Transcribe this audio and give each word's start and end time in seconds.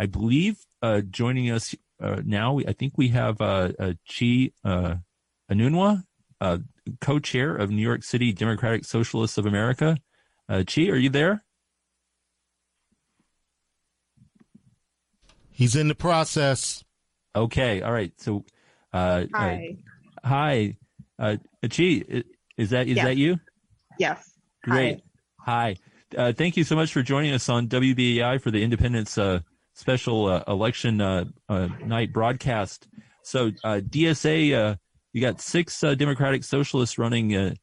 I 0.00 0.06
believe 0.06 0.56
uh, 0.80 1.02
joining 1.02 1.50
us 1.50 1.74
uh, 2.02 2.22
now, 2.24 2.58
I 2.58 2.72
think 2.72 2.94
we 2.96 3.08
have 3.08 3.38
uh, 3.42 3.72
uh 3.78 3.92
Chi 4.08 4.50
uh, 4.64 4.94
Anunwa, 5.52 6.04
uh, 6.40 6.58
co-chair 7.02 7.54
of 7.54 7.68
New 7.68 7.82
York 7.82 8.02
City 8.02 8.32
Democratic 8.32 8.86
Socialists 8.86 9.36
of 9.36 9.44
America. 9.44 9.98
Uh, 10.48 10.64
Chi, 10.66 10.88
are 10.88 10.96
you 10.96 11.10
there? 11.10 11.44
He's 15.50 15.76
in 15.76 15.88
the 15.88 15.94
process. 15.94 16.82
Okay, 17.36 17.82
all 17.82 17.92
right. 17.92 18.12
So, 18.16 18.46
uh, 18.94 19.24
hi, 19.34 19.76
uh, 20.24 20.26
hi, 20.26 20.76
uh, 21.18 21.36
Chi, 21.68 22.04
is 22.56 22.70
that 22.70 22.88
is 22.88 22.96
yes. 22.96 23.04
that 23.04 23.18
you? 23.18 23.38
Yes. 23.98 24.30
Great. 24.62 25.02
Hi. 25.40 25.76
hi. 26.16 26.20
Uh, 26.22 26.32
thank 26.32 26.56
you 26.56 26.64
so 26.64 26.74
much 26.74 26.90
for 26.90 27.02
joining 27.02 27.34
us 27.34 27.50
on 27.50 27.68
WBAI 27.68 28.40
for 28.40 28.50
the 28.50 28.62
Independence 28.62 29.18
uh, 29.18 29.40
special 29.80 30.26
uh, 30.26 30.44
election 30.46 31.00
uh, 31.00 31.24
uh, 31.48 31.68
night 31.84 32.12
broadcast. 32.12 32.86
So 33.22 33.50
uh, 33.64 33.80
DSA, 33.82 34.54
uh, 34.54 34.76
you 35.12 35.20
got 35.20 35.40
six 35.40 35.82
uh, 35.82 35.94
Democratic 35.94 36.44
Socialists 36.44 36.98
running 36.98 37.56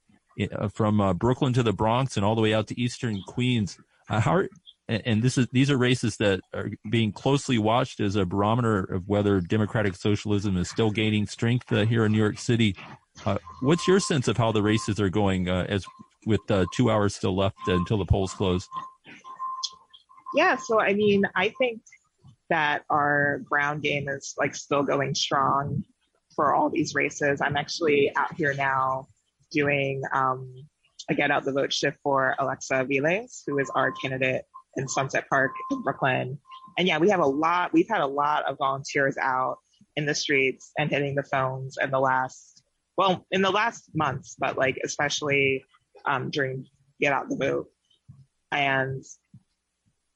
from 0.74 1.18
Brooklyn 1.18 1.54
to 1.54 1.64
the 1.64 1.74
Bronx 1.74 2.18
and 2.18 2.26
all 2.26 2.36
the 2.36 2.42
way 2.42 2.54
out 2.54 2.68
to 2.68 2.80
Eastern 2.80 3.22
Queens. 3.28 3.78
how 4.08 4.34
are, 4.34 4.50
and 4.90 5.22
this 5.22 5.38
is 5.38 5.48
these 5.52 5.70
are 5.70 5.78
races 5.78 6.18
that 6.18 6.40
are 6.54 6.70
being 6.90 7.12
closely 7.12 7.58
watched 7.58 8.00
as 8.00 8.16
a 8.16 8.26
barometer 8.26 8.84
of 8.84 9.08
whether 9.08 9.40
democratic 9.42 9.96
socialism 9.96 10.58
is 10.58 10.70
still 10.70 10.92
gaining 10.92 11.28
strength 11.28 11.70
here 11.70 12.06
in 12.06 12.12
New 12.12 12.18
York 12.18 12.40
City. 12.40 12.76
what's 13.62 13.88
your 13.88 14.00
sense 14.00 14.28
of 14.28 14.38
how 14.38 14.52
the 14.52 14.62
races 14.62 15.00
are 15.00 15.10
going 15.10 15.50
as 15.50 15.86
with 16.26 16.42
two 16.74 16.90
hours 16.90 17.16
still 17.16 17.36
left 17.36 17.58
until 17.68 17.98
the 17.98 18.06
polls 18.06 18.34
close? 18.34 18.68
Yeah, 20.36 20.56
so 20.56 20.80
I 20.80 20.94
mean, 20.94 21.24
I 21.36 21.50
think 21.58 21.82
that 22.50 22.84
our 22.90 23.40
ground 23.40 23.82
game 23.82 24.08
is 24.08 24.34
like 24.38 24.56
still 24.56 24.84
going 24.84 25.16
strong 25.16 25.84
for 26.36 26.54
all 26.54 26.70
these 26.70 26.96
races. 26.96 27.42
I'm 27.42 27.58
actually 27.58 28.12
out 28.16 28.34
here 28.36 28.54
now 28.54 29.08
doing 29.52 30.02
um, 30.14 30.54
a 31.10 31.16
get 31.16 31.32
out 31.32 31.44
the 31.44 31.52
vote 31.52 31.74
shift 31.74 31.98
for 32.04 32.36
Alexa 32.40 32.74
Aviles, 32.74 33.42
who 33.46 33.60
is 33.60 33.70
our 33.76 33.92
candidate 33.92 34.44
in 34.76 34.88
Sunset 34.88 35.28
Park 35.30 35.52
in 35.72 35.82
Brooklyn. 35.82 36.40
And 36.78 36.88
yeah, 36.88 37.00
we 37.00 37.10
have 37.10 37.20
a 37.20 37.26
lot, 37.26 37.74
we've 37.74 37.90
had 37.90 38.02
a 38.02 38.08
lot 38.08 38.46
of 38.46 38.58
volunteers 38.58 39.18
out 39.18 39.58
in 39.96 40.06
the 40.06 40.14
streets 40.14 40.72
and 40.78 40.92
hitting 40.92 41.16
the 41.16 41.24
phones 41.24 41.78
in 41.82 41.90
the 41.90 42.00
last, 42.00 42.64
well, 42.98 43.26
in 43.32 43.42
the 43.42 43.50
last 43.50 43.90
months, 43.96 44.36
but 44.38 44.58
like 44.58 44.78
especially 44.84 45.64
um, 46.06 46.30
during 46.30 46.66
get 47.02 47.14
out 47.14 47.30
the 47.30 47.36
vote. 47.36 47.68
And 48.52 49.04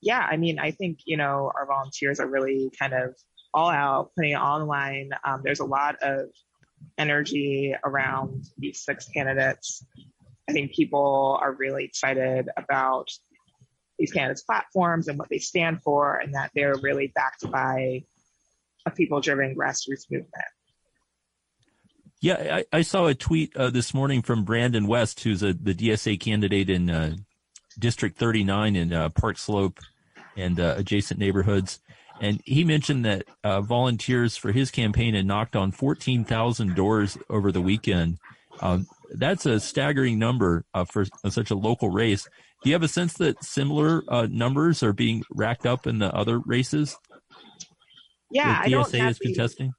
yeah, 0.02 0.28
I 0.30 0.38
mean, 0.38 0.60
I 0.60 0.72
think, 0.72 1.00
you 1.06 1.18
know, 1.18 1.52
our 1.56 1.66
volunteers 1.68 2.20
are 2.20 2.28
really 2.28 2.72
kind 2.78 2.94
of 2.94 3.16
all 3.54 3.70
out, 3.70 4.12
putting 4.16 4.32
it 4.32 4.40
online. 4.40 5.12
Um, 5.24 5.42
there's 5.44 5.60
a 5.60 5.66
lot 5.66 5.98
of 6.02 6.30
energy 6.98 7.76
around 7.84 8.46
these 8.58 8.82
six 8.84 9.08
candidates. 9.10 9.86
I 10.50 10.54
think 10.54 10.74
people 10.74 11.38
are 11.42 11.54
really 11.54 11.86
excited 11.86 12.50
about 12.58 13.10
these 14.00 14.12
candidates' 14.12 14.42
platforms 14.42 15.08
and 15.08 15.20
what 15.20 15.30
they 15.30 15.38
stand 15.38 15.84
for, 15.84 16.18
and 16.18 16.34
that 16.34 16.52
they're 16.56 16.76
really 16.82 17.12
backed 17.14 17.50
by 17.52 18.04
a 18.86 18.92
people 18.92 19.22
driven 19.22 19.56
grassroots 19.56 20.10
movement. 20.10 20.34
Yeah, 22.20 22.64
I, 22.72 22.78
I 22.78 22.82
saw 22.82 23.08
a 23.08 23.16
tweet 23.16 23.56
uh, 23.56 23.70
this 23.70 23.94
morning 23.94 24.22
from 24.22 24.44
Brandon 24.44 24.88
West, 24.88 25.22
who's 25.22 25.44
a, 25.44 25.54
the 25.54 25.74
DSA 25.74 26.20
candidate 26.20 26.70
in 26.70 26.90
uh, 26.90 27.16
District 27.80 28.18
39 28.18 28.76
in 28.76 28.94
uh, 28.94 29.10
Park 29.10 29.38
Slope 29.38 29.80
and 30.38 30.60
uh, 30.60 30.76
adjacent 30.78 31.20
neighborhoods. 31.20 31.80
And 32.20 32.42
he 32.46 32.64
mentioned 32.64 33.06
that 33.06 33.26
uh, 33.44 33.62
volunteers 33.62 34.38
for 34.38 34.52
his 34.52 34.70
campaign 34.70 35.16
had 35.16 35.26
knocked 35.26 35.56
on 35.56 35.72
14,000 35.72 36.76
doors 36.76 37.18
over 37.30 37.52
the 37.52 37.62
weekend. 37.62 38.20
Um, 38.62 38.86
that's 39.12 39.46
a 39.46 39.60
staggering 39.60 40.20
number 40.20 40.66
uh, 40.74 40.86
for 40.86 41.06
such 41.30 41.50
a 41.50 41.56
local 41.56 41.90
race. 41.90 42.28
Do 42.64 42.70
you 42.70 42.76
have 42.76 42.84
a 42.84 42.88
sense 42.88 43.14
that 43.14 43.44
similar 43.44 44.04
uh, 44.08 44.28
numbers 44.30 44.84
are 44.84 44.94
being 44.94 45.24
racked 45.32 45.66
up 45.66 45.88
in 45.88 45.98
the 45.98 46.14
other 46.14 46.40
races? 46.40 46.96
Yeah, 48.30 48.64
the 48.64 48.72
DSA 48.72 49.10
is 49.10 49.20
contesting. 49.20 49.74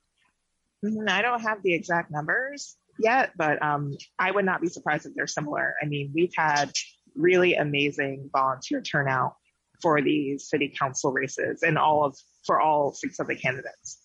Mm-hmm, 0.85 1.09
I 1.09 1.23
don't 1.23 1.41
have 1.41 1.63
the 1.63 1.75
exact 1.75 2.11
numbers 2.11 2.77
yet, 2.99 3.31
but 3.37 3.63
um, 3.63 3.97
I 4.19 4.33
would 4.33 4.45
not 4.45 4.61
be 4.61 4.67
surprised 4.67 5.07
if 5.07 5.15
they're 5.15 5.29
similar. 5.29 5.75
I 5.81 5.87
mean, 5.87 6.11
we've 6.13 6.33
had 6.37 6.73
really 7.15 7.55
amazing 7.55 8.31
volunteer 8.33 8.83
turnout 8.83 9.37
for 9.83 10.01
the 10.01 10.39
city 10.39 10.73
council 10.79 11.13
races 11.13 11.63
and 11.63 11.77
all 11.77 12.05
of 12.05 12.17
for 12.47 12.61
all 12.61 12.93
six 12.93 13.19
of 13.19 13.27
the 13.27 13.37
candidates. 13.37 13.99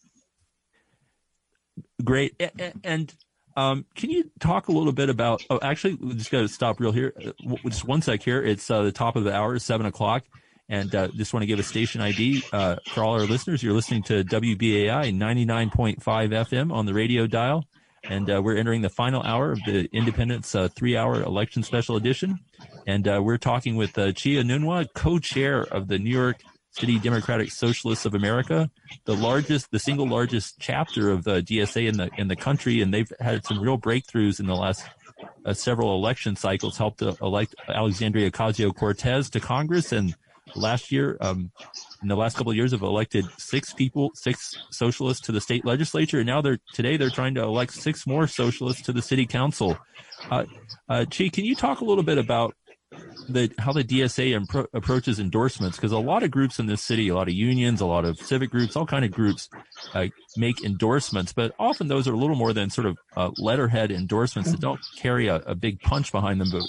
Great. 2.04 2.42
And 2.84 3.14
um, 3.56 3.86
can 3.96 4.12
you 4.12 4.30
talk 4.40 4.68
a 4.68 4.72
little 4.72 4.94
bit 4.94 5.10
about? 5.10 5.44
Oh, 5.50 5.60
actually, 5.62 5.96
we 5.96 6.14
just 6.14 6.30
got 6.30 6.42
to 6.42 6.48
stop 6.48 6.80
real 6.80 6.92
here. 6.92 7.14
Uh, 7.18 7.56
just 7.66 7.86
one 7.86 8.02
sec 8.04 8.22
here. 8.22 8.42
It's 8.42 8.70
uh, 8.70 8.84
the 8.84 8.92
top 8.92 9.16
of 9.16 9.24
the 9.24 9.34
hour, 9.34 9.58
seven 9.58 9.88
o'clock, 9.88 10.24
and 10.70 10.94
uh, 10.94 11.08
just 11.10 11.34
want 11.34 11.42
to 11.42 11.48
give 11.48 11.58
a 11.58 11.64
station 11.64 12.00
ID 12.00 12.44
uh, 12.54 12.76
for 12.94 13.04
all 13.04 13.14
our 13.14 13.26
listeners. 13.26 13.64
You're 13.64 13.74
listening 13.74 14.04
to 14.04 14.24
WBAI 14.24 15.12
99.5 15.12 15.98
FM 15.98 16.72
on 16.72 16.86
the 16.86 16.94
radio 16.94 17.26
dial, 17.26 17.66
and 18.04 18.30
uh, 18.30 18.42
we're 18.44 18.58
entering 18.58 18.84
the 18.84 18.90
final 18.90 19.24
hour 19.24 19.52
of 19.54 19.60
the 19.66 19.90
Independence 19.92 20.54
uh, 20.54 20.68
three-hour 20.68 21.24
election 21.24 21.64
special 21.64 21.96
edition. 21.96 22.40
And 22.88 23.06
uh, 23.06 23.22
we're 23.22 23.38
talking 23.38 23.76
with 23.76 23.98
uh, 23.98 24.08
Chi 24.08 24.40
Anunwa, 24.40 24.88
co-chair 24.96 25.62
of 25.62 25.90
the 25.90 26.00
New 26.00 26.10
York 26.10 26.42
City 26.72 26.98
Democratic 27.00 27.52
Socialists 27.52 28.06
of 28.06 28.16
America, 28.16 28.72
the 29.04 29.14
largest, 29.14 29.72
the 29.72 29.80
single 29.80 30.08
largest 30.08 30.56
chapter 30.60 31.10
of 31.10 31.26
the 31.26 31.42
DSA 31.42 31.90
in 31.90 31.98
the 31.98 32.10
in 32.18 32.30
the 32.30 32.36
country, 32.36 32.82
and 32.82 32.94
they've 32.94 33.12
had 33.20 33.46
some 33.46 33.60
real 33.60 33.78
breakthroughs 33.78 34.40
in 34.40 34.46
the 34.46 34.56
last 34.56 34.88
uh, 35.46 35.54
several 35.54 35.96
election 35.96 36.38
cycles. 36.38 36.78
Helped 36.78 37.00
to 37.00 37.18
elect 37.22 37.56
Alexandria 37.68 38.32
Ocasio 38.32 38.74
Cortez 38.74 39.30
to 39.32 39.42
Congress, 39.42 39.92
and 39.92 40.16
last 40.56 40.90
year, 40.90 41.18
um, 41.20 41.52
in 42.02 42.08
the 42.08 42.16
last 42.16 42.38
couple 42.38 42.52
of 42.52 42.56
years, 42.56 42.72
have 42.72 42.84
elected 42.84 43.26
six 43.38 43.74
people, 43.74 44.12
six 44.14 44.56
socialists 44.72 45.26
to 45.26 45.34
the 45.34 45.42
state 45.42 45.66
legislature, 45.66 46.20
and 46.20 46.28
now 46.28 46.42
they're 46.42 46.60
today 46.74 46.96
they're 46.96 47.10
trying 47.10 47.36
to 47.36 47.42
elect 47.42 47.74
six 47.74 48.08
more 48.08 48.28
socialists 48.28 48.84
to 48.84 48.94
the 48.94 49.02
city 49.02 49.26
council. 49.26 49.78
Uh, 50.32 50.46
uh, 50.88 51.04
Chi, 51.06 51.28
can 51.28 51.44
you 51.44 51.56
talk 51.56 51.82
a 51.82 51.86
little 51.86 52.04
bit 52.04 52.18
about 52.18 52.56
the 53.30 53.52
how 53.58 53.74
the 53.74 53.84
DSA 53.84 54.40
impro- 54.40 54.68
approaches 54.74 55.20
endorsements 55.20 55.78
because 55.78 55.92
a 55.92 56.00
lot 56.00 56.24
of 56.24 56.32
groups 56.32 56.60
in 56.60 56.68
this 56.68 56.82
city, 56.82 57.10
a 57.10 57.16
lot 57.16 57.28
of 57.28 57.34
unions, 57.34 57.82
a 57.82 57.86
lot 57.86 58.06
of 58.06 58.18
civic 58.18 58.50
groups, 58.50 58.76
all 58.76 58.86
kind 58.86 59.04
of 59.04 59.12
groups 59.12 59.50
uh, 59.94 60.08
make 60.38 60.64
endorsements, 60.64 61.34
but 61.34 61.54
often 61.60 61.88
those 61.88 62.08
are 62.08 62.14
a 62.14 62.18
little 62.18 62.36
more 62.36 62.54
than 62.54 62.70
sort 62.70 62.88
of 62.88 62.98
uh, 63.16 63.32
letterhead 63.38 63.92
endorsements 63.92 64.52
that 64.52 64.62
don't 64.62 64.80
carry 64.98 65.28
a, 65.28 65.36
a, 65.36 65.56
big 65.56 65.82
punch 65.82 66.12
behind 66.12 66.40
them. 66.40 66.50
But 66.52 66.64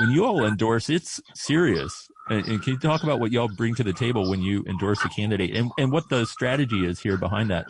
when 0.00 0.10
you 0.10 0.26
all 0.26 0.44
endorse, 0.44 0.90
it's 0.90 1.20
serious. 1.34 2.08
And, 2.28 2.46
and, 2.46 2.62
can 2.62 2.74
you 2.74 2.78
talk 2.78 3.02
about 3.02 3.20
what 3.20 3.32
y'all 3.32 3.48
bring 3.48 3.74
to 3.76 3.84
the 3.84 3.94
table 3.94 4.28
when 4.28 4.42
you 4.42 4.64
endorse 4.68 5.02
a 5.04 5.08
candidate 5.08 5.56
and, 5.56 5.70
and 5.78 5.90
what 5.90 6.10
the 6.10 6.26
strategy 6.26 6.84
is 6.84 7.00
here 7.00 7.16
behind 7.16 7.48
that? 7.50 7.64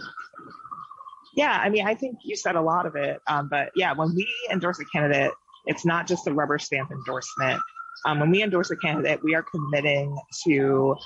Yeah, 1.36 1.56
I 1.62 1.68
mean, 1.68 1.86
I 1.86 1.94
think 1.94 2.18
you 2.24 2.34
said 2.34 2.56
a 2.56 2.60
lot 2.60 2.86
of 2.86 2.96
it. 2.96 3.22
Um, 3.28 3.48
but 3.48 3.70
yeah, 3.76 3.92
when 3.92 4.16
we 4.16 4.26
endorse 4.50 4.80
a 4.80 4.84
candidate, 4.86 5.30
it's 5.68 5.84
not 5.84 6.06
just 6.06 6.26
a 6.26 6.32
rubber 6.32 6.58
stamp 6.58 6.90
endorsement. 6.90 7.60
Um, 8.06 8.20
when 8.20 8.30
we 8.30 8.42
endorse 8.42 8.70
a 8.70 8.76
candidate, 8.76 9.22
we 9.22 9.34
are 9.34 9.42
committing 9.42 10.16
to 10.44 10.96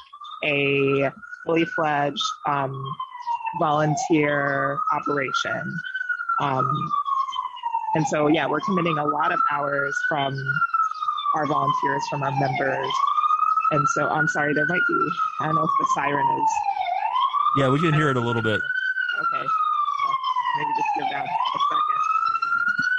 a 0.45 1.11
fully 1.45 1.65
fledged 1.65 2.23
um, 2.47 2.73
volunteer 3.59 4.78
operation. 4.93 5.81
Um, 6.41 6.91
and 7.95 8.06
so, 8.06 8.28
yeah, 8.28 8.47
we're 8.47 8.61
committing 8.61 8.99
a 8.99 9.05
lot 9.05 9.33
of 9.33 9.41
hours 9.50 9.95
from 10.09 10.34
our 11.37 11.47
volunteers, 11.47 12.03
from 12.09 12.23
our 12.23 12.33
members. 12.33 12.93
And 13.73 13.87
so, 13.89 14.09
I'm 14.09 14.29
sorry, 14.29 14.55
there 14.55 14.67
might 14.67 14.83
be, 14.87 15.09
I 15.41 15.47
don't 15.47 15.55
know 15.56 15.65
if 15.65 15.71
the 15.81 15.87
siren 15.94 16.39
is. 16.39 16.50
Yeah, 17.59 17.69
we 17.69 17.81
can 17.81 17.93
hear 17.93 18.11
it 18.11 18.17
a 18.17 18.20
little 18.20 18.43
bit. 18.43 18.61
Okay. 18.61 19.43
Well, 19.43 20.14
maybe 20.59 20.70
just 20.76 20.88
give 20.99 21.09
that 21.11 21.25
a 21.25 21.59
second. 21.59 22.01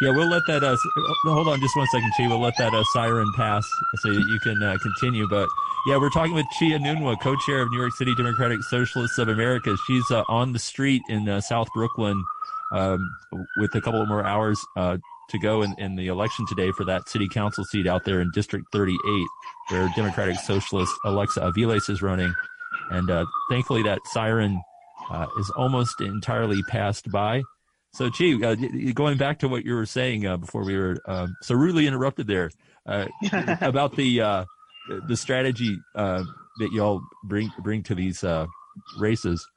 Yeah, 0.02 0.10
we'll 0.10 0.30
let 0.30 0.46
that. 0.48 0.64
Uh, 0.64 0.76
hold 1.24 1.48
on, 1.48 1.60
just 1.62 1.76
one 1.76 1.88
second, 1.88 2.12
Chi. 2.18 2.28
We'll 2.28 2.42
let 2.42 2.58
that 2.58 2.74
uh, 2.74 2.84
siren 2.94 3.32
pass 3.36 3.66
so 3.98 4.14
that 4.14 4.26
you 4.28 4.40
can 4.40 4.62
uh, 4.62 4.78
continue. 4.82 5.28
But 5.28 5.48
yeah, 5.88 5.98
we're 5.98 6.10
talking 6.10 6.34
with 6.34 6.48
Chia 6.58 6.80
Anunwa, 6.80 7.20
co-chair 7.22 7.62
of 7.62 7.72
New 7.72 7.80
York 7.80 7.94
City 7.94 8.14
Democratic 8.16 8.64
Socialists 8.64 9.18
of 9.20 9.28
America. 9.28 9.78
She's 9.86 10.10
uh, 10.10 10.24
on 10.28 10.52
the 10.52 10.60
street 10.60 11.04
in 11.10 11.30
uh, 11.30 11.42
South 11.42 11.68
Brooklyn 11.76 12.24
um, 12.72 13.16
with 13.58 13.76
a 13.76 13.82
couple 13.82 14.04
more 14.08 14.26
hours 14.26 14.60
uh, 14.76 14.98
to 15.30 15.40
go 15.40 15.62
in, 15.62 15.76
in 15.78 15.96
the 15.96 16.08
election 16.08 16.46
today 16.48 16.72
for 16.72 16.86
that 16.86 17.08
city 17.08 17.30
council 17.30 17.64
seat 17.64 17.86
out 17.86 18.04
there 18.04 18.20
in 18.20 18.32
District 18.32 18.66
38, 18.72 19.00
where 19.70 19.90
Democratic 19.96 20.38
Socialist 20.40 20.94
Alexa 21.06 21.40
Aviles 21.40 21.90
is 21.90 22.02
running. 22.02 22.34
And 22.90 23.10
thankfully, 23.50 23.84
that 23.84 24.00
siren 24.08 24.62
is 25.40 25.50
almost 25.52 26.02
entirely 26.02 26.62
passed 26.64 27.10
by. 27.12 27.44
So, 27.94 28.10
Chi, 28.10 28.34
uh, 28.44 28.56
going 28.94 29.18
back 29.18 29.40
to 29.40 29.48
what 29.48 29.66
you 29.66 29.76
were 29.76 29.86
saying 29.86 30.26
uh, 30.26 30.38
before 30.38 30.64
we 30.64 30.76
were 30.76 30.98
um, 31.06 31.36
so 31.44 31.54
rudely 31.54 31.86
interrupted 31.86 32.26
there 32.26 32.50
uh, 32.88 33.06
about 33.62 33.96
the 33.96 34.20
uh, 34.20 34.46
the 35.08 35.16
strategy 35.16 35.78
uh, 35.96 36.24
that 36.60 36.72
y'all 36.72 37.02
bring 37.24 37.52
bring 37.60 37.84
to 37.84 37.96
these 37.96 38.24
uh, 38.24 38.48
races? 38.98 39.48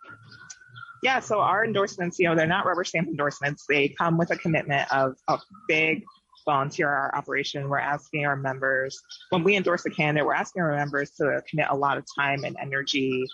Yeah, 1.02 1.20
so 1.20 1.40
our 1.40 1.64
endorsements, 1.64 2.18
you 2.18 2.28
know, 2.28 2.34
they're 2.34 2.46
not 2.46 2.66
rubber 2.66 2.84
stamp 2.84 3.08
endorsements. 3.08 3.64
They 3.68 3.88
come 3.88 4.18
with 4.18 4.30
a 4.30 4.36
commitment 4.36 4.92
of 4.92 5.16
a 5.28 5.38
big 5.66 6.04
volunteer 6.44 6.88
our 6.88 7.14
operation. 7.14 7.68
We're 7.68 7.78
asking 7.78 8.26
our 8.26 8.36
members, 8.36 9.00
when 9.30 9.44
we 9.44 9.56
endorse 9.56 9.84
a 9.86 9.90
candidate, 9.90 10.26
we're 10.26 10.34
asking 10.34 10.62
our 10.62 10.76
members 10.76 11.10
to 11.12 11.42
commit 11.48 11.66
a 11.70 11.76
lot 11.76 11.96
of 11.96 12.04
time 12.18 12.44
and 12.44 12.56
energy, 12.60 13.24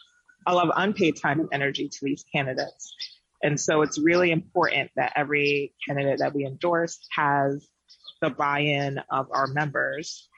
a 0.47 0.55
lot 0.55 0.69
of 0.69 0.73
unpaid 0.77 1.17
time 1.21 1.41
and 1.41 1.49
energy 1.53 1.89
to 1.89 1.99
these 2.03 2.25
candidates. 2.33 2.95
And 3.43 3.61
so 3.61 3.83
it's 3.83 3.99
really 3.99 4.31
important 4.31 4.91
that 4.97 5.13
every 5.17 5.75
candidate 5.87 6.19
that 6.21 6.35
we 6.35 6.47
endorse 6.47 6.99
has 7.17 7.69
the 8.21 8.31
buy-in 8.31 9.01
of 9.11 9.27
our 9.33 9.49
members 9.49 10.29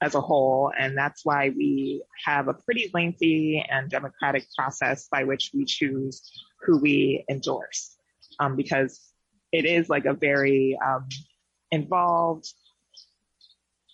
as 0.00 0.14
a 0.14 0.20
whole. 0.20 0.72
And 0.78 0.96
that's 0.96 1.24
why 1.24 1.50
we 1.50 2.02
have 2.24 2.48
a 2.48 2.54
pretty 2.54 2.90
lengthy 2.92 3.64
and 3.68 3.88
democratic 3.90 4.44
process 4.56 5.08
by 5.10 5.24
which 5.24 5.50
we 5.54 5.64
choose 5.64 6.22
who 6.62 6.78
we 6.78 7.24
endorse. 7.30 7.96
Um, 8.40 8.56
because 8.56 9.00
it 9.52 9.64
is 9.64 9.88
like 9.88 10.04
a 10.04 10.14
very 10.14 10.78
um, 10.84 11.08
involved 11.70 12.52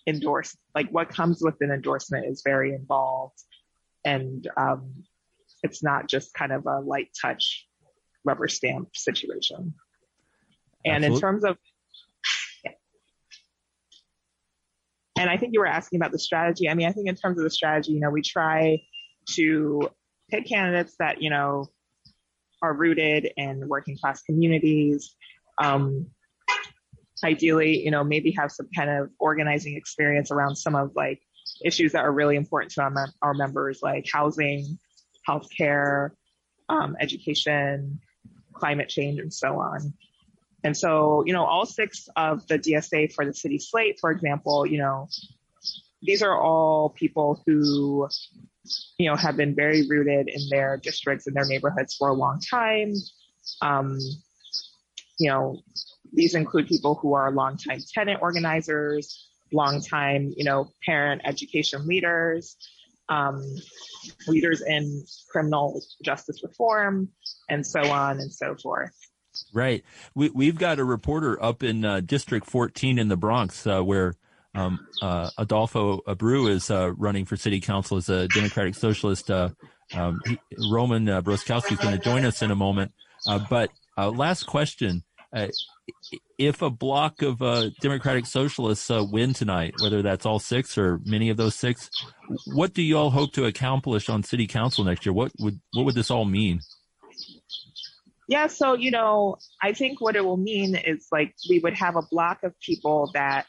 endorse, 0.07 0.55
like 0.75 0.89
what 0.89 1.09
comes 1.09 1.41
with 1.41 1.55
an 1.61 1.71
endorsement 1.71 2.25
is 2.27 2.41
very 2.43 2.73
involved. 2.73 3.39
And 4.03 4.47
um, 4.57 5.03
it's 5.63 5.83
not 5.83 6.07
just 6.07 6.33
kind 6.33 6.51
of 6.51 6.65
a 6.67 6.79
light 6.79 7.09
touch 7.19 7.67
rubber 8.25 8.47
stamp 8.47 8.95
situation. 8.95 9.73
And 10.83 11.03
Absolutely. 11.03 11.15
in 11.15 11.21
terms 11.21 11.43
of 11.43 11.57
And 15.17 15.29
I 15.29 15.37
think 15.37 15.53
you 15.53 15.61
were 15.61 15.67
asking 15.67 15.97
about 15.97 16.11
the 16.11 16.19
strategy. 16.19 16.69
I 16.69 16.73
mean, 16.73 16.87
I 16.87 16.91
think 16.91 17.07
in 17.07 17.15
terms 17.15 17.37
of 17.37 17.45
the 17.45 17.49
strategy, 17.49 17.93
you 17.93 18.01
know, 18.01 18.09
we 18.09 18.21
try 18.21 18.81
to 19.35 19.89
pick 20.29 20.45
candidates 20.45 20.95
that, 20.99 21.21
you 21.21 21.29
know, 21.29 21.69
are 22.61 22.73
rooted 22.73 23.31
in 23.37 23.67
working 23.67 23.97
class 23.97 24.21
communities. 24.23 25.15
Um, 25.61 26.07
ideally, 27.23 27.83
you 27.83 27.91
know, 27.91 28.03
maybe 28.03 28.31
have 28.31 28.51
some 28.51 28.67
kind 28.75 28.89
of 28.89 29.09
organizing 29.19 29.75
experience 29.75 30.31
around 30.31 30.57
some 30.57 30.75
of 30.75 30.91
like 30.95 31.21
issues 31.63 31.93
that 31.93 32.03
are 32.03 32.11
really 32.11 32.35
important 32.35 32.73
to 32.73 32.81
our, 32.81 33.07
our 33.21 33.33
members, 33.33 33.79
like 33.81 34.05
housing, 34.11 34.77
healthcare, 35.27 36.09
um, 36.67 36.97
education, 36.99 38.01
climate 38.55 38.89
change, 38.89 39.19
and 39.19 39.33
so 39.33 39.59
on. 39.59 39.93
And 40.63 40.75
so, 40.75 41.23
you 41.27 41.33
know, 41.33 41.45
all 41.45 41.65
six 41.65 42.09
of 42.15 42.47
the 42.47 42.57
DSA 42.57 43.13
for 43.13 43.23
the 43.23 43.33
city 43.33 43.59
slate, 43.59 43.99
for 43.99 44.09
example, 44.09 44.65
you 44.65 44.79
know, 44.79 45.07
these 46.01 46.23
are 46.23 46.39
all 46.39 46.89
people 46.89 47.41
who, 47.45 48.07
you 48.97 49.09
know, 49.09 49.15
have 49.15 49.37
been 49.37 49.53
very 49.53 49.87
rooted 49.87 50.27
in 50.27 50.41
their 50.49 50.77
districts 50.77 51.27
and 51.27 51.35
their 51.35 51.45
neighborhoods 51.45 51.95
for 51.95 52.09
a 52.09 52.13
long 52.13 52.39
time. 52.39 52.93
Um, 53.61 53.99
you 55.19 55.29
know, 55.29 55.61
these 56.13 56.33
include 56.33 56.67
people 56.67 56.95
who 56.95 57.13
are 57.13 57.31
longtime 57.31 57.79
tenant 57.93 58.21
organizers, 58.21 59.29
longtime, 59.53 60.33
you 60.35 60.45
know, 60.45 60.71
parent 60.85 61.21
education 61.25 61.85
leaders, 61.85 62.57
um, 63.09 63.43
leaders 64.27 64.61
in 64.61 65.03
criminal 65.29 65.81
justice 66.03 66.41
reform, 66.43 67.09
and 67.49 67.65
so 67.65 67.81
on 67.89 68.19
and 68.19 68.31
so 68.31 68.55
forth. 68.55 68.93
Right. 69.53 69.83
We, 70.13 70.29
we've 70.29 70.57
got 70.57 70.79
a 70.79 70.83
reporter 70.83 71.41
up 71.43 71.63
in 71.63 71.83
uh, 71.83 72.01
District 72.01 72.45
14 72.45 72.97
in 72.97 73.07
the 73.07 73.17
Bronx 73.17 73.67
uh, 73.67 73.81
where 73.81 74.15
um, 74.53 74.87
uh, 75.01 75.29
Adolfo 75.37 75.99
Abreu 76.07 76.49
is 76.49 76.71
uh, 76.71 76.93
running 76.93 77.25
for 77.25 77.35
city 77.35 77.59
council 77.59 77.97
as 77.97 78.09
a 78.09 78.27
Democratic 78.29 78.75
Socialist. 78.75 79.29
Uh, 79.29 79.49
um, 79.93 80.21
he, 80.25 80.39
Roman 80.71 81.09
uh, 81.09 81.21
Broskowski 81.21 81.73
is 81.73 81.79
going 81.79 81.97
to 81.97 82.03
join 82.03 82.25
us 82.25 82.41
in 82.41 82.51
a 82.51 82.55
moment. 82.55 82.93
Uh, 83.27 83.39
but 83.49 83.69
last 83.97 84.45
question. 84.47 85.03
Uh, 85.35 85.47
if 86.37 86.61
a 86.61 86.69
block 86.69 87.21
of 87.21 87.41
uh, 87.41 87.69
Democratic 87.81 88.25
Socialists 88.25 88.89
uh, 88.89 89.03
win 89.03 89.33
tonight, 89.33 89.75
whether 89.81 90.01
that's 90.01 90.25
all 90.25 90.39
six 90.39 90.77
or 90.77 90.99
many 91.05 91.29
of 91.29 91.37
those 91.37 91.55
six, 91.55 91.89
what 92.45 92.73
do 92.73 92.81
you 92.81 92.97
all 92.97 93.09
hope 93.09 93.33
to 93.33 93.45
accomplish 93.45 94.09
on 94.09 94.23
city 94.23 94.47
council 94.47 94.85
next 94.85 95.05
year? 95.05 95.13
What 95.13 95.31
would 95.39 95.59
what 95.73 95.85
would 95.85 95.95
this 95.95 96.09
all 96.09 96.25
mean? 96.25 96.61
Yeah, 98.27 98.47
so, 98.47 98.73
you 98.73 98.89
know, 98.89 99.37
I 99.61 99.73
think 99.73 100.01
what 100.01 100.15
it 100.15 100.25
will 100.25 100.37
mean 100.37 100.75
is 100.75 101.07
like 101.11 101.35
we 101.49 101.59
would 101.59 101.75
have 101.75 101.95
a 101.95 102.01
block 102.01 102.43
of 102.43 102.59
people 102.59 103.11
that, 103.13 103.45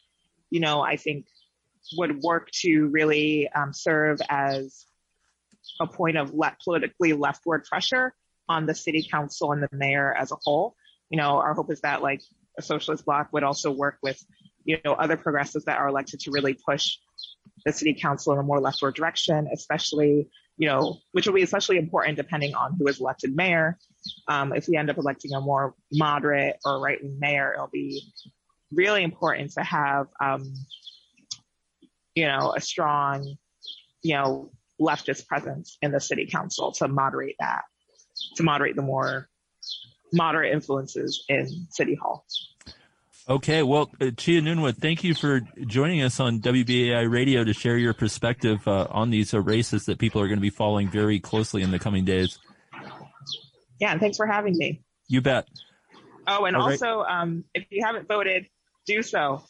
you 0.50 0.60
know, 0.60 0.82
I 0.82 0.96
think 0.96 1.26
would 1.96 2.20
work 2.22 2.50
to 2.62 2.88
really 2.88 3.48
um, 3.48 3.72
serve 3.72 4.20
as 4.28 4.84
a 5.80 5.86
point 5.86 6.18
of 6.18 6.34
le- 6.34 6.56
politically 6.62 7.14
leftward 7.14 7.64
pressure 7.64 8.12
on 8.48 8.66
the 8.66 8.74
city 8.74 9.06
council 9.10 9.52
and 9.52 9.62
the 9.62 9.68
mayor 9.72 10.12
as 10.12 10.30
a 10.30 10.36
whole. 10.44 10.74
You 11.10 11.18
know, 11.18 11.36
our 11.36 11.54
hope 11.54 11.70
is 11.70 11.80
that 11.82 12.02
like 12.02 12.22
a 12.58 12.62
socialist 12.62 13.04
bloc 13.04 13.28
would 13.32 13.44
also 13.44 13.70
work 13.70 13.98
with, 14.02 14.22
you 14.64 14.78
know, 14.84 14.94
other 14.94 15.16
progressives 15.16 15.64
that 15.66 15.78
are 15.78 15.88
elected 15.88 16.20
to 16.20 16.30
really 16.30 16.54
push 16.54 16.96
the 17.64 17.72
city 17.72 17.94
council 17.94 18.32
in 18.32 18.38
a 18.38 18.42
more 18.42 18.60
leftward 18.60 18.94
direction, 18.94 19.48
especially 19.52 20.28
you 20.58 20.68
know, 20.68 20.98
which 21.12 21.26
will 21.26 21.34
be 21.34 21.42
especially 21.42 21.76
important 21.76 22.16
depending 22.16 22.54
on 22.54 22.74
who 22.78 22.86
is 22.86 23.00
elected 23.00 23.36
mayor. 23.36 23.78
Um, 24.28 24.54
if 24.54 24.68
we 24.68 24.76
end 24.76 24.90
up 24.90 24.98
electing 24.98 25.34
a 25.34 25.40
more 25.40 25.74
moderate 25.92 26.56
or 26.64 26.80
right 26.80 27.02
wing 27.02 27.18
mayor, 27.20 27.54
it'll 27.54 27.68
be 27.68 28.02
really 28.72 29.02
important 29.02 29.52
to 29.52 29.62
have, 29.62 30.06
um, 30.20 30.54
you 32.14 32.26
know, 32.26 32.54
a 32.56 32.60
strong, 32.60 33.36
you 34.02 34.14
know, 34.14 34.50
leftist 34.80 35.26
presence 35.26 35.76
in 35.82 35.92
the 35.92 36.00
city 36.00 36.26
council 36.26 36.72
to 36.72 36.88
moderate 36.88 37.36
that, 37.38 37.62
to 38.36 38.42
moderate 38.42 38.76
the 38.76 38.82
more 38.82 39.28
moderate 40.16 40.52
influences 40.52 41.24
in 41.28 41.66
city 41.70 41.94
hall. 41.94 42.24
Okay, 43.28 43.64
well, 43.64 43.90
uh, 44.00 44.06
Chi 44.16 44.32
Anunwa, 44.32 44.74
thank 44.76 45.02
you 45.02 45.12
for 45.12 45.40
joining 45.66 46.00
us 46.02 46.20
on 46.20 46.40
WBAI 46.40 47.10
Radio 47.10 47.42
to 47.42 47.52
share 47.52 47.76
your 47.76 47.92
perspective 47.92 48.66
uh, 48.68 48.86
on 48.88 49.10
these 49.10 49.34
uh, 49.34 49.40
races 49.40 49.86
that 49.86 49.98
people 49.98 50.20
are 50.20 50.28
going 50.28 50.38
to 50.38 50.42
be 50.42 50.50
following 50.50 50.88
very 50.88 51.18
closely 51.18 51.62
in 51.62 51.72
the 51.72 51.80
coming 51.80 52.04
days. 52.04 52.38
Yeah, 53.80 53.90
and 53.90 54.00
thanks 54.00 54.16
for 54.16 54.26
having 54.26 54.56
me. 54.56 54.80
You 55.08 55.22
bet. 55.22 55.48
Oh, 56.28 56.44
and 56.44 56.56
All 56.56 56.70
also, 56.70 57.00
right. 57.00 57.22
um, 57.22 57.44
if 57.52 57.66
you 57.70 57.84
haven't 57.84 58.06
voted, 58.06 58.46
do 58.86 59.02
so. 59.02 59.42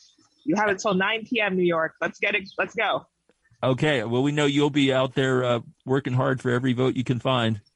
You 0.44 0.56
have 0.56 0.69
until 0.69 0.94
9 0.94 1.26
p.m. 1.26 1.56
New 1.56 1.64
York. 1.64 1.94
Let's 2.00 2.19
get 2.19 2.34
it. 2.34 2.48
Let's 2.56 2.74
go. 2.74 3.06
Okay. 3.62 4.04
Well, 4.04 4.22
we 4.22 4.32
know 4.32 4.46
you'll 4.46 4.70
be 4.70 4.92
out 4.92 5.14
there 5.14 5.44
uh, 5.44 5.60
working 5.84 6.12
hard 6.12 6.40
for 6.40 6.50
every 6.50 6.72
vote 6.72 6.96
you 6.96 7.04
can 7.04 7.19
find. 7.19 7.60